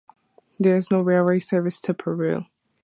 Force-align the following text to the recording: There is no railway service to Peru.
There 0.59 0.77
is 0.77 0.89
no 0.89 0.97
railway 1.01 1.37
service 1.37 1.79
to 1.81 1.93
Peru. 1.93 2.47